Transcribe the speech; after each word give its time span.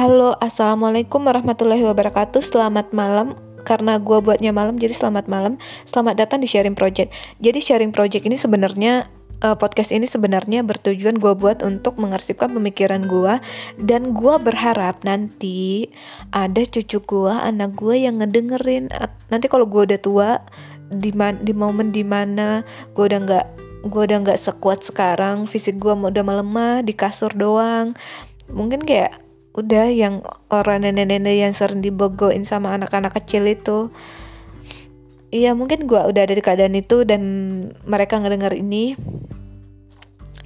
Halo, 0.00 0.32
assalamualaikum 0.40 1.28
warahmatullahi 1.28 1.84
wabarakatuh. 1.84 2.40
Selamat 2.40 2.88
malam. 2.96 3.36
Karena 3.68 4.00
gue 4.00 4.16
buatnya 4.24 4.48
malam, 4.48 4.80
jadi 4.80 4.96
selamat 4.96 5.28
malam. 5.28 5.60
Selamat 5.84 6.24
datang 6.24 6.40
di 6.40 6.48
Sharing 6.48 6.72
Project. 6.72 7.12
Jadi 7.36 7.60
Sharing 7.60 7.92
Project 7.92 8.24
ini 8.24 8.40
sebenarnya 8.40 9.12
uh, 9.44 9.60
podcast 9.60 9.92
ini 9.92 10.08
sebenarnya 10.08 10.64
bertujuan 10.64 11.20
gue 11.20 11.36
buat 11.36 11.60
untuk 11.60 12.00
mengarsipkan 12.00 12.48
pemikiran 12.48 13.04
gue 13.04 13.44
dan 13.76 14.16
gue 14.16 14.40
berharap 14.40 15.04
nanti 15.04 15.92
ada 16.32 16.64
cucu 16.64 16.96
gue, 17.04 17.34
anak 17.36 17.76
gue 17.76 18.00
yang 18.00 18.24
ngedengerin. 18.24 18.88
Nanti 19.28 19.52
kalau 19.52 19.68
gue 19.68 19.84
udah 19.84 20.00
tua, 20.00 20.40
di 20.88 21.12
di 21.44 21.52
momen 21.52 21.92
di 21.92 22.08
mana 22.08 22.64
gue 22.96 23.04
udah 23.04 23.20
nggak 23.20 23.46
gue 23.84 24.00
udah 24.08 24.18
nggak 24.24 24.40
sekuat 24.40 24.80
sekarang, 24.80 25.44
fisik 25.44 25.76
gue 25.76 25.92
udah 25.92 26.24
melemah 26.24 26.80
di 26.80 26.96
kasur 26.96 27.36
doang. 27.36 27.92
Mungkin 28.48 28.80
kayak 28.88 29.28
udah 29.50 29.90
yang 29.90 30.22
orang 30.48 30.86
nenek-nenek 30.86 31.36
yang 31.48 31.52
sering 31.52 31.82
dibogoin 31.82 32.46
sama 32.46 32.74
anak-anak 32.74 33.16
kecil 33.18 33.46
itu. 33.50 33.90
Iya 35.30 35.54
mungkin 35.54 35.86
gue 35.86 35.98
udah 35.98 36.22
ada 36.26 36.34
di 36.34 36.42
keadaan 36.42 36.74
itu 36.74 37.06
dan 37.06 37.22
mereka 37.86 38.18
ngedengar 38.18 38.54
ini. 38.54 38.98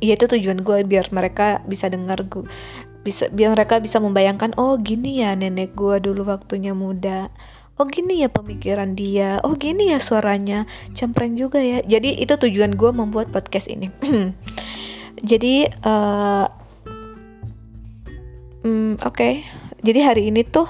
Iya 0.01 0.21
itu 0.21 0.29
tujuan 0.29 0.61
gue 0.61 0.85
biar 0.85 1.09
mereka 1.13 1.65
bisa 1.65 1.89
dengar 1.89 2.21
gue 2.29 2.45
bisa 3.05 3.29
biar 3.29 3.53
mereka 3.53 3.85
bisa 3.85 4.01
membayangkan 4.01 4.57
oh 4.57 4.81
gini 4.81 5.21
ya 5.21 5.37
nenek 5.37 5.77
gue 5.77 6.01
dulu 6.01 6.25
waktunya 6.25 6.73
muda. 6.73 7.29
Oh 7.75 7.85
gini 7.85 8.25
ya 8.25 8.33
pemikiran 8.33 8.97
dia. 8.97 9.43
Oh 9.45 9.53
gini 9.59 9.93
ya 9.93 10.01
suaranya. 10.01 10.65
Cempreng 10.97 11.37
juga 11.37 11.61
ya. 11.61 11.85
Jadi 11.85 12.17
itu 12.17 12.33
tujuan 12.39 12.73
gue 12.73 12.91
membuat 12.95 13.29
podcast 13.35 13.67
ini. 13.67 13.91
Jadi 15.31 15.69
uh, 15.83 16.47
Hmm, 18.65 18.97
Oke, 19.05 19.13
okay. 19.13 19.35
jadi 19.85 20.09
hari 20.09 20.33
ini 20.33 20.41
tuh 20.41 20.65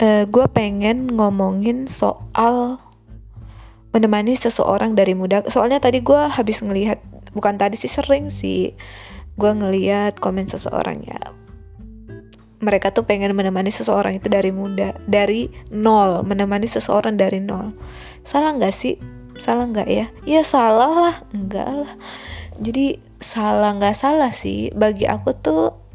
uh, 0.00 0.24
gue 0.24 0.46
pengen 0.48 1.12
ngomongin 1.12 1.84
soal 1.84 2.80
menemani 3.92 4.32
seseorang 4.32 4.96
dari 4.96 5.12
muda. 5.12 5.44
Soalnya 5.52 5.76
tadi 5.76 6.00
gue 6.00 6.16
habis 6.16 6.64
ngelihat, 6.64 7.04
bukan 7.36 7.60
tadi 7.60 7.76
sih 7.76 7.92
sering 7.92 8.32
sih, 8.32 8.72
gue 9.36 9.52
ngelihat 9.52 10.16
komen 10.24 10.48
seseorang 10.48 11.04
ya. 11.04 11.20
Mereka 12.64 12.96
tuh 12.96 13.04
pengen 13.04 13.36
menemani 13.36 13.68
seseorang 13.68 14.16
itu 14.16 14.32
dari 14.32 14.48
muda, 14.48 14.96
dari 15.04 15.52
nol, 15.68 16.24
menemani 16.24 16.64
seseorang 16.64 17.12
dari 17.12 17.44
nol. 17.44 17.76
Salah 18.24 18.56
nggak 18.56 18.72
sih? 18.72 18.96
Salah 19.36 19.68
nggak 19.68 19.88
ya? 19.92 20.08
Iya 20.24 20.48
salah 20.48 20.92
lah, 20.96 21.16
enggak 21.36 21.68
lah. 21.68 21.92
Jadi 22.56 22.96
salah 23.20 23.76
nggak 23.76 23.96
salah 23.96 24.32
sih. 24.32 24.72
Bagi 24.72 25.04
aku 25.04 25.36
tuh 25.36 25.89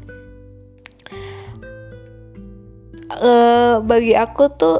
uh, 3.10 3.82
bagi 3.82 4.14
aku 4.18 4.44
tuh 4.54 4.78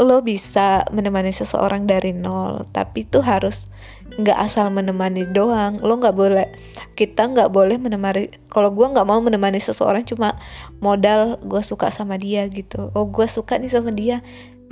lo 0.00 0.24
bisa 0.24 0.82
menemani 0.90 1.30
seseorang 1.30 1.86
dari 1.86 2.10
nol 2.16 2.66
tapi 2.72 3.06
tuh 3.06 3.22
harus 3.22 3.70
nggak 4.12 4.38
asal 4.44 4.68
menemani 4.68 5.24
doang. 5.28 5.80
Lo 5.80 5.96
nggak 5.96 6.16
boleh 6.16 6.46
kita 6.96 7.28
nggak 7.28 7.48
boleh 7.48 7.80
menemani 7.80 8.28
kalau 8.52 8.68
gue 8.72 8.84
nggak 8.84 9.06
mau 9.08 9.20
menemani 9.24 9.60
seseorang 9.60 10.04
cuma 10.04 10.36
modal 10.80 11.40
gue 11.40 11.62
suka 11.64 11.88
sama 11.88 12.20
dia 12.20 12.44
gitu. 12.48 12.92
Oh 12.92 13.08
gue 13.08 13.24
suka 13.28 13.56
nih 13.56 13.72
sama 13.72 13.92
dia 13.92 14.20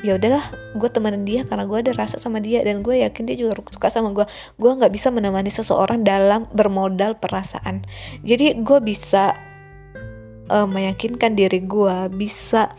ya 0.00 0.16
udahlah 0.16 0.44
gue 0.80 0.88
temenin 0.88 1.28
dia 1.28 1.44
karena 1.44 1.68
gue 1.68 1.76
ada 1.76 1.92
rasa 1.92 2.16
sama 2.16 2.40
dia 2.40 2.64
dan 2.64 2.80
gue 2.80 3.04
yakin 3.04 3.28
dia 3.28 3.36
juga 3.36 3.60
suka 3.68 3.92
sama 3.92 4.16
gue 4.16 4.24
gue 4.56 4.70
nggak 4.72 4.88
bisa 4.96 5.12
menemani 5.12 5.52
seseorang 5.52 6.04
dalam 6.04 6.48
bermodal 6.52 7.16
perasaan. 7.20 7.84
Jadi 8.24 8.60
gue 8.60 8.78
bisa 8.80 9.36
uh, 10.50 10.66
meyakinkan 10.66 11.38
diri 11.38 11.62
gue 11.62 11.96
bisa 12.10 12.74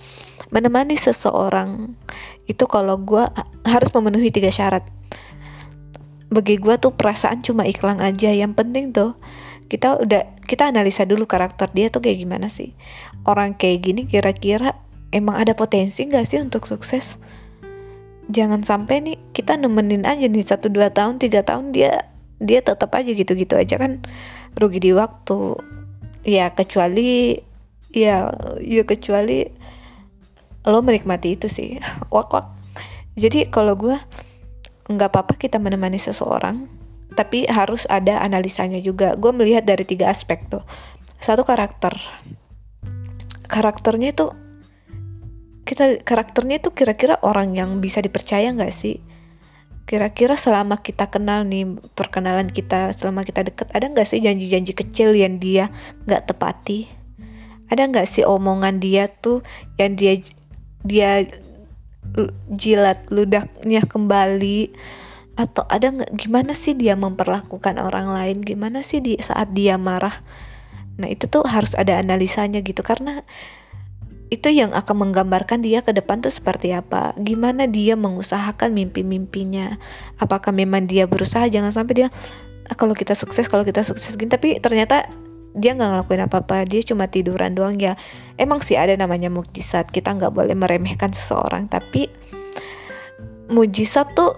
menemani 0.52 1.00
seseorang 1.00 1.96
itu 2.46 2.68
kalau 2.68 3.00
gue 3.00 3.24
harus 3.64 3.90
memenuhi 3.96 4.30
tiga 4.30 4.52
syarat. 4.52 4.84
Bagi 6.32 6.60
gue 6.60 6.76
tuh 6.80 6.92
perasaan 6.96 7.44
cuma 7.44 7.64
iklan 7.64 8.04
aja 8.04 8.32
yang 8.32 8.52
penting 8.52 8.92
tuh 8.92 9.16
kita 9.72 9.96
udah 10.04 10.28
kita 10.44 10.68
analisa 10.68 11.08
dulu 11.08 11.24
karakter 11.24 11.72
dia 11.72 11.88
tuh 11.88 12.04
kayak 12.04 12.28
gimana 12.28 12.52
sih. 12.52 12.76
Orang 13.24 13.56
kayak 13.56 13.88
gini 13.88 14.02
kira-kira 14.04 14.76
emang 15.16 15.40
ada 15.40 15.56
potensi 15.56 16.04
gak 16.08 16.28
sih 16.28 16.44
untuk 16.44 16.68
sukses? 16.68 17.16
Jangan 18.28 18.64
sampai 18.68 19.00
nih 19.04 19.18
kita 19.32 19.56
nemenin 19.56 20.04
aja 20.04 20.28
nih 20.28 20.44
satu 20.44 20.68
dua 20.68 20.92
tahun 20.92 21.20
tiga 21.20 21.44
tahun 21.44 21.72
dia 21.72 22.12
dia 22.44 22.60
tetap 22.60 22.92
aja 22.96 23.12
gitu-gitu 23.12 23.56
aja 23.56 23.80
kan. 23.80 24.04
Rugi 24.60 24.80
di 24.84 24.92
waktu. 24.92 25.56
Ya 26.22 26.52
kecuali 26.52 27.40
ya 27.92 28.32
ya 28.64 28.84
kecuali 28.88 29.48
lo 30.66 30.80
menikmati 30.82 31.36
itu 31.36 31.48
sih. 31.52 31.78
Wak 32.14 32.32
wak. 32.32 32.46
Jadi 33.20 33.52
kalau 33.52 33.76
gue 33.76 33.98
nggak 34.88 35.10
apa-apa 35.12 35.40
kita 35.40 35.60
menemani 35.60 36.00
seseorang 36.00 36.68
tapi 37.12 37.44
harus 37.48 37.84
ada 37.92 38.24
analisanya 38.24 38.80
juga. 38.80 39.20
Gue 39.20 39.36
melihat 39.36 39.68
dari 39.68 39.84
tiga 39.84 40.08
aspek 40.08 40.48
tuh. 40.48 40.64
Satu 41.20 41.44
karakter. 41.44 41.92
Karakternya 43.52 44.16
itu 44.16 44.32
kita 45.68 46.04
karakternya 46.08 46.64
itu 46.64 46.72
kira-kira 46.72 47.20
orang 47.22 47.52
yang 47.56 47.84
bisa 47.84 48.00
dipercaya 48.00 48.48
nggak 48.56 48.72
sih? 48.72 49.04
Kira-kira 49.84 50.40
selama 50.40 50.80
kita 50.80 51.12
kenal 51.12 51.44
nih 51.44 51.68
perkenalan 52.00 52.48
kita 52.48 52.96
selama 52.96 53.28
kita 53.28 53.44
deket 53.44 53.68
ada 53.76 53.92
nggak 53.92 54.08
sih 54.08 54.24
janji-janji 54.24 54.72
kecil 54.72 55.12
yang 55.12 55.36
dia 55.36 55.68
nggak 56.08 56.32
tepati 56.32 57.01
ada 57.72 57.88
nggak 57.88 58.04
sih 58.04 58.28
omongan 58.28 58.84
dia 58.84 59.08
tuh 59.08 59.40
yang 59.80 59.96
dia 59.96 60.20
dia 60.84 61.24
jilat 62.52 63.08
ludahnya 63.08 63.88
kembali? 63.88 64.76
Atau 65.40 65.64
ada 65.72 65.96
gimana 66.12 66.52
sih 66.52 66.76
dia 66.76 67.00
memperlakukan 67.00 67.80
orang 67.80 68.12
lain? 68.12 68.44
Gimana 68.44 68.84
sih 68.84 69.00
di 69.00 69.16
saat 69.24 69.56
dia 69.56 69.80
marah? 69.80 70.20
Nah 71.00 71.08
itu 71.08 71.32
tuh 71.32 71.48
harus 71.48 71.72
ada 71.80 71.96
analisanya 71.98 72.60
gitu. 72.60 72.84
Karena 72.84 73.24
itu 74.32 74.48
yang 74.52 74.76
akan 74.76 75.08
menggambarkan 75.08 75.64
dia 75.64 75.80
ke 75.84 75.96
depan 75.96 76.20
tuh 76.20 76.32
seperti 76.32 76.76
apa. 76.76 77.16
Gimana 77.16 77.68
dia 77.72 77.96
mengusahakan 77.96 78.76
mimpi-mimpinya. 78.76 79.80
Apakah 80.20 80.52
memang 80.52 80.92
dia 80.92 81.08
berusaha? 81.08 81.48
Jangan 81.48 81.72
sampai 81.72 82.06
dia 82.06 82.08
ah, 82.68 82.76
kalau 82.76 82.96
kita 82.96 83.16
sukses 83.16 83.48
kalau 83.48 83.64
kita 83.68 83.84
sukses 83.84 84.16
gini 84.16 84.32
tapi 84.32 84.60
ternyata 84.60 85.08
dia 85.52 85.76
nggak 85.76 85.90
ngelakuin 85.92 86.24
apa-apa 86.28 86.64
dia 86.64 86.82
cuma 86.84 87.12
tiduran 87.12 87.52
doang 87.56 87.76
ya. 87.76 88.00
Emang 88.40 88.64
sih 88.64 88.80
ada 88.80 88.96
namanya 88.96 89.28
mujizat 89.28 89.92
kita 89.92 90.16
nggak 90.16 90.32
boleh 90.32 90.56
meremehkan 90.56 91.12
seseorang 91.12 91.68
tapi 91.68 92.08
mujizat 93.52 94.16
tuh 94.16 94.32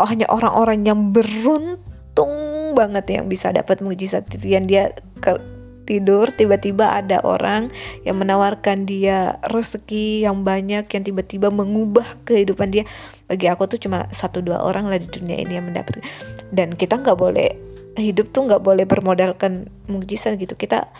oh, 0.00 0.08
hanya 0.08 0.28
orang-orang 0.32 0.84
yang 0.84 1.00
beruntung 1.12 2.32
banget 2.76 3.20
yang 3.20 3.28
bisa 3.28 3.52
dapat 3.52 3.80
mujizat 3.84 4.28
itu. 4.32 4.56
Yang 4.56 4.64
dia 4.68 4.84
ke, 5.20 5.32
tidur 5.86 6.28
tiba-tiba 6.34 6.98
ada 6.98 7.22
orang 7.22 7.70
yang 8.02 8.18
menawarkan 8.18 8.84
dia 8.84 9.38
rezeki 9.46 10.26
yang 10.26 10.42
banyak 10.42 10.84
yang 10.90 11.02
tiba-tiba 11.04 11.48
mengubah 11.48 12.20
kehidupan 12.26 12.74
dia. 12.74 12.84
Bagi 13.30 13.46
aku 13.46 13.70
tuh 13.70 13.78
cuma 13.78 14.10
satu 14.10 14.42
dua 14.42 14.60
orang 14.64 14.90
lah 14.90 14.98
di 14.98 15.08
dunia 15.08 15.38
ini 15.38 15.56
yang 15.56 15.68
mendapat. 15.68 16.02
Dan 16.50 16.74
kita 16.74 17.00
nggak 17.00 17.16
boleh 17.16 17.75
hidup 17.96 18.30
tuh 18.30 18.46
nggak 18.46 18.62
boleh 18.62 18.84
bermodalkan 18.84 19.72
mujizat 19.90 20.36
gitu. 20.36 20.54
Kita 20.54 20.92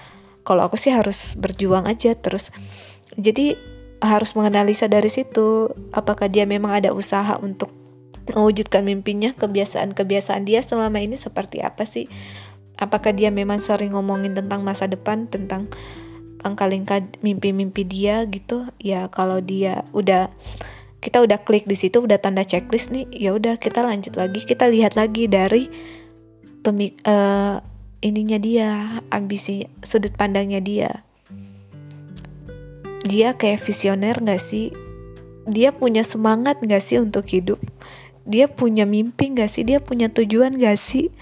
kalau 0.43 0.67
aku 0.67 0.81
sih 0.81 0.93
harus 0.93 1.37
berjuang 1.37 1.85
aja 1.87 2.17
terus. 2.17 2.51
Jadi 3.17 3.57
harus 4.01 4.37
menganalisa 4.37 4.87
dari 4.87 5.09
situ 5.09 5.73
apakah 5.93 6.29
dia 6.29 6.45
memang 6.45 6.77
ada 6.77 6.93
usaha 6.93 7.41
untuk 7.41 7.73
mewujudkan 8.35 8.83
mimpinya 8.83 9.33
kebiasaan-kebiasaan 9.39 10.43
dia 10.45 10.61
selama 10.61 10.99
ini 10.99 11.15
seperti 11.15 11.63
apa 11.63 11.87
sih? 11.87 12.11
Apakah 12.77 13.17
dia 13.17 13.33
memang 13.33 13.65
sering 13.65 13.97
ngomongin 13.97 14.37
tentang 14.37 14.61
masa 14.61 14.85
depan 14.85 15.31
tentang 15.31 15.73
langkah-langkah 16.45 17.01
mimpi-mimpi 17.25 17.89
dia 17.89 18.27
gitu? 18.29 18.69
Ya 18.83 19.09
kalau 19.09 19.41
dia 19.41 19.87
udah 19.97 20.29
kita 21.01 21.23
udah 21.23 21.39
klik 21.47 21.71
di 21.71 21.79
situ 21.79 22.03
udah 22.03 22.19
tanda 22.19 22.43
checklist 22.43 22.91
nih 22.91 23.07
ya 23.15 23.31
udah 23.31 23.63
kita 23.63 23.85
lanjut 23.87 24.19
lagi 24.19 24.43
kita 24.43 24.67
lihat 24.67 24.99
lagi 24.99 25.31
dari 25.31 25.71
pemik 26.67 26.99
uh, 27.07 27.63
ininya 28.03 28.43
dia 28.43 28.99
ambisi 29.15 29.71
sudut 29.87 30.11
pandangnya 30.19 30.59
dia. 30.59 31.07
Dia 33.07 33.39
kayak 33.39 33.63
visioner 33.63 34.19
gak 34.19 34.43
sih? 34.43 34.75
Dia 35.47 35.71
punya 35.71 36.03
semangat 36.03 36.59
gak 36.59 36.83
sih 36.83 36.99
untuk 36.99 37.31
hidup? 37.31 37.63
Dia 38.27 38.51
punya 38.51 38.83
mimpi 38.83 39.31
gak 39.31 39.47
sih? 39.47 39.63
Dia 39.63 39.79
punya 39.79 40.11
tujuan 40.11 40.59
gak 40.59 40.75
sih? 40.75 41.15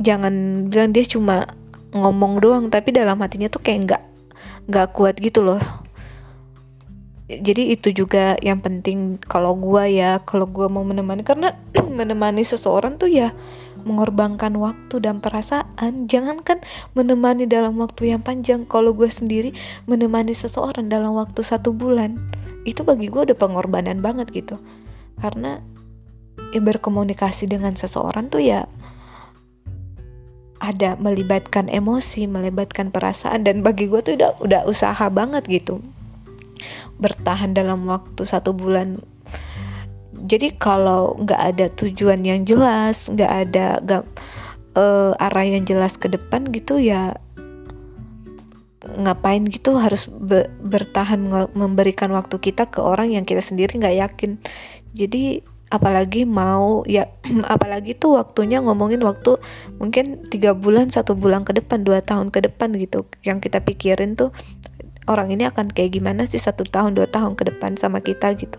Jangan 0.00 0.66
bilang 0.72 0.96
dia 0.96 1.04
cuma 1.04 1.44
ngomong 1.92 2.40
doang 2.40 2.64
tapi 2.72 2.96
dalam 2.96 3.20
hatinya 3.20 3.48
tuh 3.48 3.60
kayak 3.64 3.88
nggak 3.88 4.02
nggak 4.68 4.88
kuat 4.92 5.16
gitu 5.20 5.44
loh. 5.44 5.60
Jadi 7.28 7.72
itu 7.72 7.90
juga 7.90 8.36
yang 8.44 8.60
penting 8.60 9.16
kalau 9.18 9.56
gue 9.56 10.00
ya 10.00 10.20
kalau 10.24 10.44
gue 10.48 10.68
mau 10.68 10.84
menemani 10.84 11.24
karena 11.24 11.56
menemani 11.98 12.44
seseorang 12.44 13.00
tuh 13.00 13.08
ya 13.08 13.32
mengorbankan 13.86 14.58
waktu 14.58 14.98
dan 14.98 15.22
perasaan. 15.22 16.10
Jangankan 16.10 16.60
menemani 16.98 17.46
dalam 17.46 17.78
waktu 17.78 18.10
yang 18.10 18.20
panjang. 18.26 18.66
Kalau 18.66 18.92
gue 18.92 19.06
sendiri 19.06 19.54
menemani 19.86 20.34
seseorang 20.34 20.90
dalam 20.90 21.14
waktu 21.14 21.46
satu 21.46 21.70
bulan 21.70 22.18
itu 22.66 22.82
bagi 22.82 23.06
gue 23.06 23.30
udah 23.30 23.38
pengorbanan 23.38 24.02
banget 24.02 24.34
gitu. 24.34 24.58
Karena 25.22 25.62
ya 26.50 26.60
berkomunikasi 26.60 27.46
dengan 27.46 27.78
seseorang 27.78 28.28
tuh 28.28 28.42
ya 28.42 28.66
ada 30.58 30.96
melibatkan 30.98 31.68
emosi, 31.70 32.26
melibatkan 32.26 32.90
perasaan 32.90 33.46
dan 33.46 33.62
bagi 33.62 33.86
gue 33.86 34.00
tuh 34.02 34.18
udah 34.18 34.30
udah 34.42 34.60
usaha 34.66 35.06
banget 35.12 35.46
gitu. 35.46 35.78
Bertahan 36.98 37.52
dalam 37.52 37.86
waktu 37.86 38.24
satu 38.24 38.56
bulan 38.56 38.98
jadi 40.26 40.52
kalau 40.58 41.14
nggak 41.22 41.40
ada 41.54 41.66
tujuan 41.70 42.26
yang 42.26 42.42
jelas 42.42 43.06
nggak 43.06 43.32
ada 43.46 43.66
gak, 43.80 44.02
uh, 44.74 45.14
eh, 45.14 45.24
arah 45.24 45.46
yang 45.46 45.62
jelas 45.62 45.94
ke 45.96 46.10
depan 46.10 46.50
gitu 46.50 46.82
ya 46.82 47.16
ngapain 48.86 49.42
gitu 49.50 49.74
harus 49.82 50.06
be 50.06 50.46
bertahan 50.62 51.18
memberikan 51.52 52.14
waktu 52.14 52.38
kita 52.38 52.70
ke 52.70 52.78
orang 52.78 53.10
yang 53.10 53.26
kita 53.26 53.42
sendiri 53.42 53.82
nggak 53.82 53.98
yakin. 53.98 54.38
Jadi 54.94 55.42
apalagi 55.66 56.22
mau 56.22 56.86
ya 56.86 57.10
apalagi 57.54 57.98
tuh 57.98 58.22
waktunya 58.22 58.62
ngomongin 58.62 59.02
waktu 59.02 59.42
mungkin 59.82 60.22
tiga 60.30 60.54
bulan 60.54 60.94
satu 60.94 61.18
bulan 61.18 61.42
ke 61.42 61.58
depan 61.58 61.82
dua 61.82 61.98
tahun 62.00 62.30
ke 62.30 62.46
depan 62.46 62.78
gitu. 62.78 63.10
Yang 63.26 63.50
kita 63.50 63.58
pikirin 63.66 64.14
tuh 64.14 64.30
orang 65.06 65.32
ini 65.32 65.46
akan 65.46 65.70
kayak 65.70 65.98
gimana 65.98 66.26
sih 66.26 66.38
satu 66.38 66.66
tahun 66.66 66.98
dua 66.98 67.08
tahun 67.08 67.38
ke 67.38 67.54
depan 67.54 67.78
sama 67.78 68.02
kita 68.02 68.34
gitu. 68.38 68.58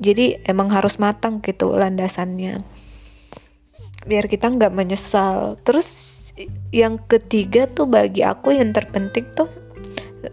Jadi 0.00 0.40
emang 0.48 0.72
harus 0.72 1.00
matang 1.00 1.40
gitu 1.40 1.74
landasannya. 1.74 2.64
Biar 4.06 4.24
kita 4.30 4.52
nggak 4.52 4.72
menyesal. 4.72 5.58
Terus 5.64 5.88
yang 6.70 7.00
ketiga 7.08 7.64
tuh 7.66 7.88
bagi 7.88 8.20
aku 8.20 8.52
yang 8.52 8.70
terpenting 8.76 9.24
tuh 9.32 9.48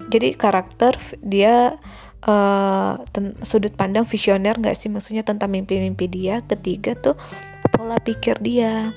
jadi 0.09 0.33
karakter 0.33 0.97
dia 1.21 1.77
uh, 2.25 2.93
sudut 3.43 3.73
pandang 3.75 4.05
visioner 4.07 4.57
gak 4.57 4.77
sih? 4.77 4.89
Maksudnya 4.89 5.23
tentang 5.25 5.53
mimpi-mimpi 5.53 6.09
dia. 6.09 6.41
Ketiga 6.45 6.97
tuh 6.97 7.15
pola 7.73 7.97
pikir 8.01 8.39
dia. 8.41 8.93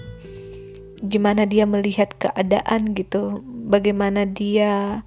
Gimana 1.01 1.45
dia 1.45 1.69
melihat 1.69 2.17
keadaan 2.17 2.97
gitu. 2.97 3.45
Bagaimana 3.45 4.25
dia 4.25 5.03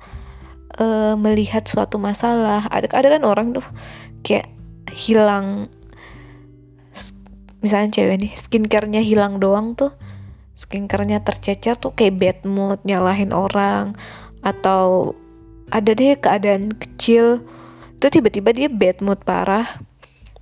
uh, 0.80 1.14
melihat 1.20 1.68
suatu 1.68 2.00
masalah. 2.02 2.66
Ada 2.72 2.90
ada 2.96 3.08
kan 3.20 3.24
orang 3.28 3.48
tuh 3.54 3.66
kayak 4.24 4.50
hilang 4.90 5.70
misalnya 7.60 7.92
cewek 7.92 8.18
nih 8.24 8.34
skincarenya 8.40 9.04
hilang 9.04 9.38
doang 9.38 9.76
tuh. 9.76 9.94
Skincarenya 10.60 11.24
tercecer 11.24 11.80
tuh 11.80 11.96
kayak 11.96 12.20
bad 12.20 12.40
mood 12.44 12.80
nyalahin 12.84 13.32
orang 13.32 13.96
atau 14.44 15.16
ada 15.72 15.92
deh 15.96 16.20
keadaan 16.20 16.76
kecil. 16.76 17.44
Itu 18.00 18.12
tiba-tiba 18.12 18.52
dia 18.52 18.68
bad 18.72 19.00
mood 19.00 19.24
parah. 19.24 19.80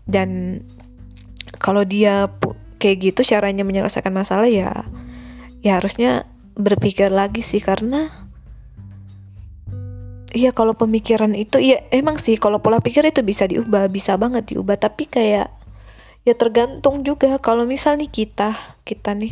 Dan 0.07 0.61
kalau 1.61 1.85
dia 1.85 2.31
kayak 2.81 3.13
gitu 3.13 3.21
caranya 3.25 3.65
menyelesaikan 3.65 4.13
masalah 4.13 4.47
ya 4.47 4.85
ya 5.65 5.77
harusnya 5.77 6.25
berpikir 6.57 7.13
lagi 7.13 7.45
sih. 7.45 7.61
Karena 7.61 8.26
ya 10.35 10.51
kalau 10.51 10.75
pemikiran 10.75 11.31
itu 11.37 11.59
ya 11.61 11.83
emang 11.93 12.19
sih 12.19 12.35
kalau 12.35 12.59
pola 12.59 12.83
pikir 12.83 13.05
itu 13.07 13.23
bisa 13.23 13.47
diubah 13.47 13.87
bisa 13.87 14.19
banget 14.19 14.51
diubah 14.55 14.75
tapi 14.75 15.07
kayak 15.07 15.51
ya 16.27 16.33
tergantung 16.35 17.07
juga. 17.07 17.39
Kalau 17.39 17.63
misal 17.63 17.95
nih 17.95 18.11
kita 18.11 18.51
kita 18.83 19.15
nih 19.15 19.31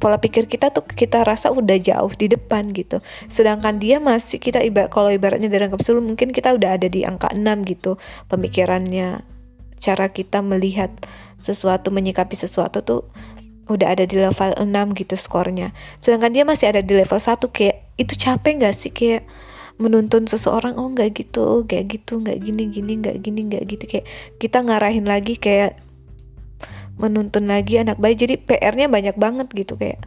pola 0.00 0.16
pikir 0.18 0.48
kita 0.48 0.72
tuh 0.72 0.82
kita 0.82 1.22
rasa 1.22 1.54
udah 1.54 1.78
jauh 1.78 2.10
di 2.18 2.26
depan 2.26 2.74
gitu. 2.74 2.98
Sedangkan 3.30 3.78
dia 3.78 4.02
masih 4.02 4.42
kita 4.42 4.58
ibarat 4.64 4.90
kalau 4.90 5.12
ibaratnya 5.12 5.46
dari 5.46 5.70
angka 5.70 5.78
10 5.78 6.02
mungkin 6.02 6.34
kita 6.34 6.56
udah 6.56 6.74
ada 6.80 6.88
di 6.90 7.06
angka 7.06 7.30
6 7.30 7.44
gitu 7.68 8.00
pemikirannya 8.26 9.22
cara 9.78 10.10
kita 10.10 10.42
melihat 10.42 10.90
sesuatu 11.38 11.94
menyikapi 11.94 12.34
sesuatu 12.34 12.82
tuh 12.82 13.06
udah 13.68 13.94
ada 13.94 14.08
di 14.08 14.16
level 14.18 14.56
6 14.58 14.66
gitu 14.98 15.14
skornya. 15.14 15.76
Sedangkan 16.00 16.32
dia 16.34 16.42
masih 16.42 16.72
ada 16.72 16.80
di 16.82 16.96
level 16.96 17.20
1 17.20 17.38
kayak 17.52 17.76
itu 18.00 18.14
capek 18.16 18.64
gak 18.64 18.74
sih? 18.74 18.90
Kayak 18.90 19.28
menuntun 19.78 20.26
seseorang 20.26 20.74
oh 20.74 20.90
nggak 20.90 21.22
gitu 21.22 21.62
kayak 21.64 21.86
gitu 21.98 22.18
nggak 22.18 22.42
gini 22.42 22.66
gini 22.66 22.92
nggak 22.98 23.16
gini 23.22 23.40
nggak 23.46 23.64
gitu. 23.66 23.84
Kayak 23.86 24.06
kita 24.42 24.58
ngarahin 24.66 25.06
lagi 25.06 25.38
kayak 25.38 25.78
menuntun 26.98 27.46
lagi 27.46 27.78
anak 27.78 27.96
bayi. 27.96 28.18
Jadi 28.18 28.36
PR-nya 28.42 28.90
banyak 28.90 29.14
banget 29.14 29.48
gitu 29.54 29.78
kayak 29.78 30.02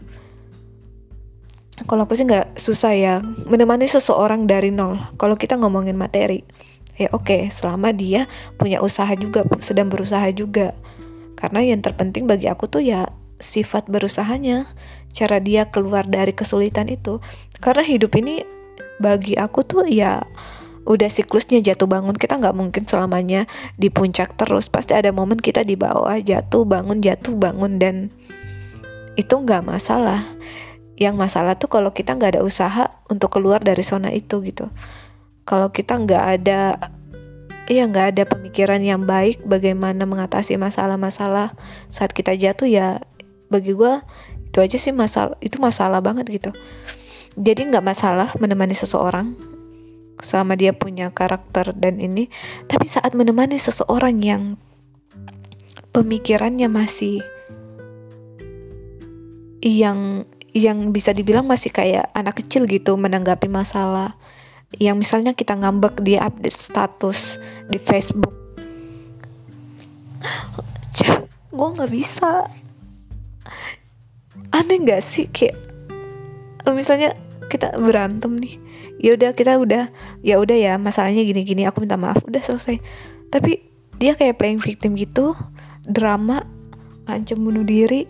kalau 1.90 2.06
aku 2.06 2.14
sih 2.14 2.30
nggak 2.30 2.62
susah 2.62 2.94
ya 2.94 3.14
menemani 3.50 3.90
seseorang 3.90 4.46
dari 4.46 4.70
nol. 4.70 5.00
Kalau 5.18 5.34
kita 5.34 5.58
ngomongin 5.58 5.98
materi 5.98 6.46
ya 7.00 7.10
oke 7.16 7.26
okay, 7.26 7.42
selama 7.50 7.96
dia 7.96 8.30
punya 8.60 8.84
usaha 8.84 9.10
juga 9.18 9.48
sedang 9.64 9.90
berusaha 9.90 10.30
juga. 10.36 10.76
Karena 11.40 11.66
yang 11.66 11.82
terpenting 11.82 12.30
bagi 12.30 12.46
aku 12.46 12.70
tuh 12.70 12.86
ya 12.86 13.10
sifat 13.42 13.90
berusahanya 13.90 14.70
cara 15.12 15.42
dia 15.42 15.74
keluar 15.74 16.06
dari 16.06 16.38
kesulitan 16.38 16.86
itu. 16.92 17.18
Karena 17.58 17.82
hidup 17.82 18.14
ini 18.20 18.46
bagi 19.02 19.34
aku 19.38 19.66
tuh 19.66 19.90
ya 19.90 20.22
udah 20.86 21.10
siklusnya 21.10 21.62
jatuh 21.62 21.90
bangun. 21.90 22.18
Kita 22.18 22.38
nggak 22.38 22.56
mungkin 22.58 22.84
selamanya 22.86 23.46
di 23.78 23.94
puncak 23.94 24.38
terus. 24.38 24.70
Pasti 24.70 24.98
ada 24.98 25.14
momen 25.14 25.38
kita 25.38 25.62
di 25.62 25.78
bawah 25.78 26.18
jatuh 26.18 26.66
bangun 26.66 27.02
jatuh 27.02 27.38
bangun. 27.38 27.78
Dan 27.78 27.96
itu 29.18 29.34
nggak 29.34 29.66
masalah. 29.66 30.26
Yang 30.98 31.16
masalah 31.18 31.54
tuh 31.58 31.70
kalau 31.70 31.94
kita 31.94 32.14
nggak 32.14 32.38
ada 32.38 32.42
usaha 32.46 32.90
untuk 33.10 33.34
keluar 33.34 33.62
dari 33.62 33.82
zona 33.82 34.14
itu 34.14 34.42
gitu. 34.46 34.70
Kalau 35.46 35.74
kita 35.74 35.98
nggak 35.98 36.24
ada 36.40 36.78
ya 37.72 37.88
nggak 37.88 38.08
ada 38.16 38.24
pemikiran 38.28 38.84
yang 38.84 39.08
baik 39.08 39.40
bagaimana 39.48 40.04
mengatasi 40.04 40.60
masalah-masalah 40.60 41.56
saat 41.88 42.12
kita 42.12 42.36
jatuh 42.36 42.68
ya 42.68 43.00
bagi 43.48 43.72
gue 43.72 44.04
itu 44.52 44.60
aja 44.60 44.76
sih 44.76 44.92
masalah 44.92 45.40
itu 45.40 45.56
masalah 45.56 46.04
banget 46.04 46.28
gitu 46.28 46.52
jadi 47.40 47.62
nggak 47.72 47.86
masalah 47.86 48.30
menemani 48.40 48.76
seseorang 48.76 49.36
selama 50.22 50.54
dia 50.60 50.72
punya 50.72 51.10
karakter 51.10 51.74
dan 51.76 51.98
ini. 51.98 52.30
Tapi 52.70 52.86
saat 52.88 53.16
menemani 53.18 53.58
seseorang 53.58 54.20
yang 54.22 54.44
pemikirannya 55.92 56.68
masih 56.72 57.24
yang 59.62 60.26
yang 60.52 60.92
bisa 60.92 61.14
dibilang 61.16 61.48
masih 61.48 61.72
kayak 61.72 62.12
anak 62.12 62.44
kecil 62.44 62.68
gitu 62.68 62.96
menanggapi 62.96 63.48
masalah. 63.48 64.16
Yang 64.80 65.04
misalnya 65.04 65.32
kita 65.36 65.60
ngambek 65.60 66.00
dia 66.00 66.24
update 66.24 66.56
status 66.56 67.36
di 67.68 67.76
Facebook. 67.80 68.36
Gue 71.52 71.68
nggak 71.76 71.92
bisa. 71.92 72.48
Aneh 74.52 74.80
nggak 74.80 75.04
sih? 75.04 75.28
Kayak 75.28 75.71
misalnya 76.70 77.18
kita 77.52 77.76
berantem 77.76 78.38
nih 78.40 78.56
ya 79.02 79.18
udah 79.20 79.36
kita 79.36 79.60
udah 79.60 79.92
ya 80.24 80.40
udah 80.40 80.56
ya 80.56 80.74
masalahnya 80.80 81.26
gini-gini 81.28 81.68
aku 81.68 81.84
minta 81.84 81.98
maaf 81.98 82.22
udah 82.24 82.40
selesai. 82.40 82.80
Tapi 83.34 83.60
dia 83.98 84.14
kayak 84.14 84.38
playing 84.38 84.62
victim 84.62 84.94
gitu 84.96 85.36
drama 85.84 86.46
ngancem 87.10 87.42
bunuh 87.42 87.66
diri 87.66 88.08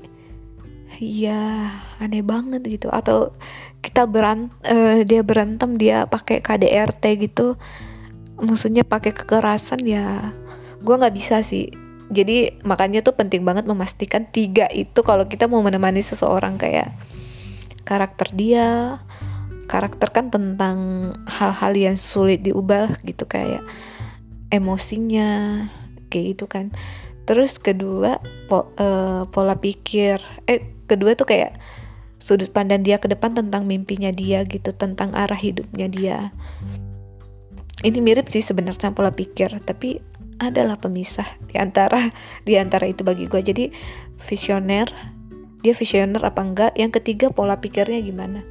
ya 1.00 1.72
aneh 1.98 2.22
banget 2.22 2.62
gitu. 2.67 2.91
Atau 2.93 3.34
kita 3.81 4.05
berant 4.05 4.53
uh, 4.67 5.01
dia 5.01 5.25
berantem 5.25 5.74
dia 5.79 6.05
pakai 6.05 6.43
KDRT 6.43 7.03
gitu 7.25 7.58
maksudnya 8.38 8.86
pakai 8.86 9.13
kekerasan 9.13 9.81
ya 9.86 10.34
gue 10.81 10.96
nggak 10.98 11.15
bisa 11.15 11.41
sih. 11.41 11.72
Jadi 12.12 12.60
makanya 12.67 13.00
tuh 13.00 13.15
penting 13.15 13.48
banget 13.48 13.63
memastikan 13.63 14.27
tiga 14.27 14.67
itu 14.67 15.00
kalau 15.00 15.31
kita 15.31 15.48
mau 15.48 15.63
menemani 15.63 16.03
seseorang 16.03 16.60
kayak 16.60 16.91
karakter 17.84 18.30
dia 18.34 19.00
karakter 19.72 20.12
kan 20.12 20.28
tentang 20.28 21.12
hal-hal 21.32 21.74
yang 21.74 21.96
sulit 21.96 22.44
diubah 22.44 23.00
gitu 23.08 23.24
kayak 23.24 23.64
emosinya 24.52 25.64
kayak 26.12 26.36
gitu 26.36 26.46
kan. 26.52 26.76
Terus 27.24 27.56
kedua 27.56 28.20
po, 28.52 28.76
uh, 28.76 29.24
pola 29.32 29.56
pikir 29.56 30.20
eh 30.44 30.76
kedua 30.92 31.16
tuh 31.16 31.24
kayak 31.24 31.56
sudut 32.20 32.52
pandang 32.52 32.84
dia 32.84 33.00
ke 33.00 33.08
depan 33.08 33.32
tentang 33.32 33.64
mimpinya 33.64 34.12
dia 34.12 34.44
gitu 34.44 34.76
tentang 34.76 35.16
arah 35.16 35.40
hidupnya 35.40 35.88
dia. 35.88 36.20
Ini 37.82 37.98
mirip 38.04 38.28
sih 38.28 38.44
sebenarnya 38.44 38.92
pola 38.92 39.16
pikir 39.16 39.56
tapi 39.64 40.04
adalah 40.42 40.76
pemisah 40.76 41.38
di 41.48 41.56
antara 41.56 42.12
di 42.44 42.58
antara 42.58 42.90
itu 42.90 43.06
bagi 43.06 43.30
gue 43.30 43.42
jadi 43.46 43.66
visioner 44.26 44.90
dia 45.62 45.74
visioner 45.77 46.22
apa 46.22 46.41
enggak? 46.41 46.72
Yang 46.74 47.01
ketiga 47.01 47.30
pola 47.30 47.62
pikirnya 47.62 48.01
gimana? 48.01 48.41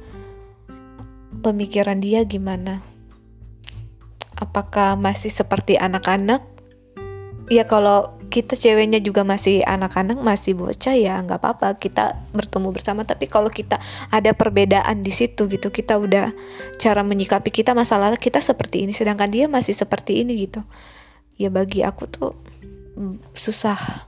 Pemikiran 1.43 1.99
dia 1.99 2.23
gimana? 2.23 2.79
Apakah 4.39 4.95
masih 4.95 5.29
seperti 5.29 5.75
anak-anak? 5.75 6.41
Ya 7.51 7.67
kalau 7.67 8.15
kita 8.31 8.55
ceweknya 8.55 9.03
juga 9.03 9.27
masih 9.27 9.59
anak-anak 9.67 10.23
masih 10.23 10.55
bocah 10.55 10.95
ya 10.95 11.19
nggak 11.19 11.43
apa-apa. 11.43 11.75
Kita 11.75 12.15
bertemu 12.31 12.71
bersama. 12.71 13.03
Tapi 13.03 13.27
kalau 13.27 13.51
kita 13.51 13.83
ada 14.07 14.31
perbedaan 14.31 15.03
di 15.03 15.11
situ 15.11 15.51
gitu 15.51 15.67
kita 15.67 15.99
udah 15.99 16.31
cara 16.79 17.03
menyikapi 17.03 17.51
kita 17.51 17.75
masalah 17.75 18.15
kita 18.15 18.39
seperti 18.39 18.87
ini 18.87 18.95
sedangkan 18.95 19.27
dia 19.27 19.45
masih 19.51 19.75
seperti 19.75 20.23
ini 20.23 20.47
gitu. 20.47 20.63
Ya 21.35 21.51
bagi 21.51 21.83
aku 21.83 22.07
tuh 22.07 22.31
mm, 22.95 23.35
susah 23.35 24.07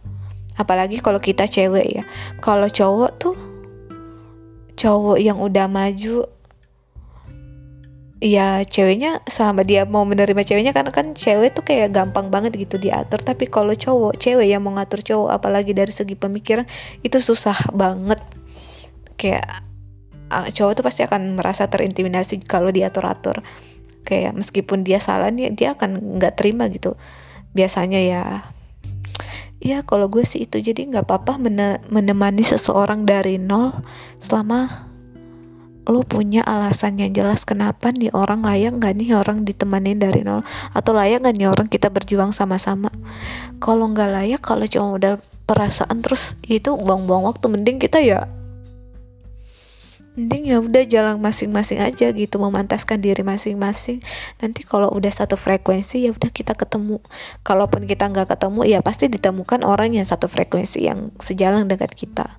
apalagi 0.60 1.02
kalau 1.02 1.18
kita 1.18 1.50
cewek 1.50 2.02
ya. 2.02 2.04
Kalau 2.42 2.70
cowok 2.70 3.12
tuh 3.18 3.36
cowok 4.74 5.18
yang 5.22 5.38
udah 5.38 5.70
maju 5.70 6.26
ya 8.24 8.64
ceweknya 8.64 9.20
selama 9.28 9.68
dia 9.68 9.84
mau 9.84 10.08
menerima 10.08 10.48
ceweknya 10.48 10.72
karena 10.72 10.96
kan 10.96 11.12
cewek 11.12 11.60
tuh 11.60 11.68
kayak 11.68 11.92
gampang 11.92 12.32
banget 12.32 12.56
gitu 12.56 12.80
diatur. 12.80 13.20
Tapi 13.20 13.52
kalau 13.52 13.76
cowok 13.76 14.16
cewek 14.16 14.48
yang 14.48 14.64
mau 14.64 14.72
ngatur 14.80 15.04
cowok 15.04 15.30
apalagi 15.36 15.76
dari 15.76 15.92
segi 15.92 16.16
pemikiran 16.16 16.64
itu 17.04 17.20
susah 17.20 17.76
banget. 17.76 18.24
Kayak 19.20 19.68
cowok 20.32 20.74
tuh 20.80 20.84
pasti 20.88 21.02
akan 21.04 21.36
merasa 21.36 21.68
terintimidasi 21.68 22.48
kalau 22.48 22.72
diatur-atur. 22.72 23.44
Kayak 24.08 24.40
meskipun 24.40 24.88
dia 24.88 25.04
salah 25.04 25.28
nih 25.28 25.52
dia 25.52 25.76
akan 25.76 26.20
nggak 26.20 26.40
terima 26.40 26.72
gitu. 26.72 26.96
Biasanya 27.52 28.00
ya 28.00 28.24
ya 29.64 29.80
kalau 29.88 30.12
gue 30.12 30.28
sih 30.28 30.44
itu. 30.44 30.60
Jadi 30.60 30.92
nggak 30.92 31.08
apa-apa 31.08 31.40
menemani 31.88 32.44
seseorang 32.44 33.08
dari 33.08 33.40
nol 33.40 33.72
selama 34.20 34.92
lo 35.84 36.00
punya 36.08 36.48
alasan 36.48 36.96
yang 36.96 37.12
jelas 37.12 37.44
kenapa 37.44 37.92
nih 37.92 38.08
orang 38.16 38.40
layak 38.40 38.80
nggak 38.80 38.94
nih 38.96 39.10
orang 39.20 39.44
ditemanin 39.44 40.00
dari 40.00 40.24
nol? 40.24 40.44
Atau 40.76 40.96
layak 40.96 41.24
nggak 41.24 41.36
nih 41.36 41.48
orang 41.48 41.68
kita 41.68 41.88
berjuang 41.92 42.32
sama-sama? 42.32 42.92
Kalau 43.60 43.92
nggak 43.92 44.10
layak 44.12 44.42
kalau 44.44 44.68
cuma 44.68 44.96
udah 44.96 45.14
perasaan 45.44 46.00
terus 46.04 46.36
itu 46.48 46.76
buang-buang 46.76 47.28
waktu. 47.28 47.52
Mending 47.52 47.80
kita 47.84 48.00
ya 48.00 48.28
mending 50.14 50.54
ya 50.54 50.62
udah 50.62 50.86
jalan 50.86 51.18
masing-masing 51.18 51.82
aja 51.82 52.14
gitu 52.14 52.38
memantaskan 52.38 53.02
diri 53.02 53.26
masing-masing. 53.26 53.98
Nanti 54.38 54.62
kalau 54.62 54.94
udah 54.94 55.10
satu 55.10 55.34
frekuensi 55.34 56.06
ya 56.06 56.14
udah 56.14 56.30
kita 56.30 56.54
ketemu. 56.54 57.02
Kalaupun 57.42 57.90
kita 57.90 58.14
nggak 58.14 58.38
ketemu 58.38 58.62
ya 58.70 58.80
pasti 58.86 59.10
ditemukan 59.10 59.66
orang 59.66 59.98
yang 59.98 60.06
satu 60.06 60.30
frekuensi 60.30 60.86
yang 60.86 61.10
sejalan 61.18 61.66
dengan 61.66 61.90
kita. 61.90 62.38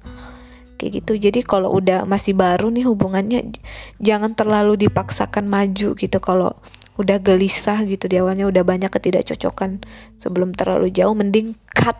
Kayak 0.79 1.03
gitu. 1.03 1.13
Jadi 1.19 1.41
kalau 1.43 1.75
udah 1.75 2.07
masih 2.07 2.39
baru 2.39 2.71
nih 2.71 2.87
hubungannya 2.87 3.59
jangan 3.99 4.39
terlalu 4.39 4.79
dipaksakan 4.79 5.51
maju 5.51 5.99
gitu. 5.99 6.19
Kalau 6.23 6.55
udah 6.95 7.19
gelisah 7.19 7.83
gitu 7.91 8.07
di 8.07 8.23
awalnya 8.23 8.47
udah 8.47 8.63
banyak 8.63 8.87
ketidakcocokan 8.87 9.83
sebelum 10.23 10.55
terlalu 10.55 10.95
jauh 10.95 11.11
mending 11.11 11.59
cut 11.75 11.99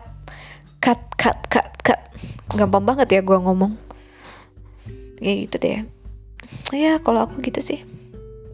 cut 0.79 1.03
cut 1.19 1.51
cut 1.51 1.67
cut. 1.83 1.99
Gampang 2.55 2.87
banget 2.87 3.11
ya 3.11 3.19
gue 3.19 3.35
ngomong 3.35 3.84
kayak 5.19 5.37
gitu 5.49 5.55
deh. 5.61 5.79
Ya 6.73 6.97
kalau 7.01 7.25
aku 7.27 7.41
gitu 7.41 7.61
sih. 7.61 7.81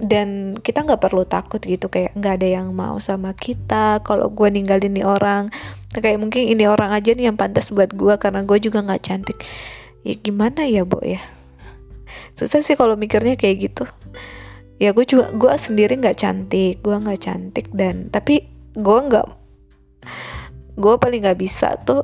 Dan 0.01 0.57
kita 0.57 0.81
nggak 0.81 0.97
perlu 0.97 1.29
takut 1.29 1.61
gitu 1.61 1.85
kayak 1.85 2.17
nggak 2.17 2.41
ada 2.41 2.47
yang 2.61 2.73
mau 2.73 2.97
sama 2.97 3.37
kita. 3.37 4.01
Kalau 4.01 4.33
gue 4.33 4.47
ninggalin 4.49 4.97
nih 4.97 5.05
orang 5.05 5.53
kayak 5.93 6.17
mungkin 6.17 6.49
ini 6.49 6.65
orang 6.65 6.89
aja 6.95 7.13
nih 7.13 7.29
yang 7.29 7.37
pantas 7.37 7.69
buat 7.69 7.93
gue 7.93 8.17
karena 8.17 8.41
gue 8.41 8.57
juga 8.57 8.81
nggak 8.81 9.01
cantik. 9.05 9.37
Ya 10.01 10.17
gimana 10.17 10.65
ya 10.65 10.81
bu 10.87 10.97
ya? 11.05 11.21
Susah 12.33 12.65
sih 12.65 12.73
kalau 12.73 12.97
mikirnya 12.97 13.37
kayak 13.37 13.57
gitu. 13.71 13.85
Ya 14.81 14.97
gue 14.97 15.05
juga 15.05 15.29
gue 15.29 15.53
sendiri 15.61 15.93
nggak 16.01 16.17
cantik 16.17 16.81
gue 16.81 16.95
nggak 16.97 17.21
cantik 17.21 17.69
dan 17.69 18.09
tapi 18.09 18.49
gue 18.73 18.99
nggak 19.05 19.27
gue 20.81 20.93
paling 20.97 21.21
nggak 21.21 21.39
bisa 21.39 21.77
tuh 21.85 22.01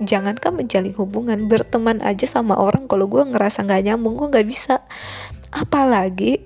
jangankan 0.00 0.56
menjalin 0.56 0.96
hubungan 0.96 1.46
berteman 1.46 2.00
aja 2.00 2.24
sama 2.24 2.56
orang 2.56 2.88
kalau 2.88 3.06
gue 3.06 3.20
ngerasa 3.20 3.64
nggak 3.64 3.92
nyambung 3.92 4.16
gue 4.16 4.28
nggak 4.32 4.48
bisa. 4.48 4.84
Apalagi 5.52 6.44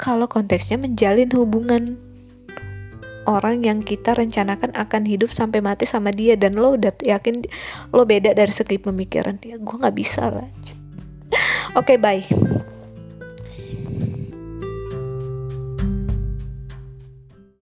kalau 0.00 0.26
konteksnya 0.26 0.80
menjalin 0.80 1.28
hubungan. 1.36 2.00
Orang 3.28 3.62
yang 3.62 3.84
kita 3.84 4.16
rencanakan 4.16 4.72
akan 4.74 5.04
hidup 5.04 5.30
sampai 5.30 5.60
mati 5.60 5.84
sama 5.84 6.08
dia 6.10 6.34
dan 6.40 6.56
lo 6.56 6.74
udah 6.74 6.90
yakin 7.04 7.44
lo 7.92 8.08
beda 8.08 8.32
dari 8.32 8.50
segi 8.50 8.80
pemikiran 8.80 9.38
ya 9.44 9.60
gue 9.60 9.76
nggak 9.76 9.94
bisa 9.94 10.32
lah 10.32 10.48
oke 11.78 11.84
okay, 11.84 12.00
bye 12.00 12.24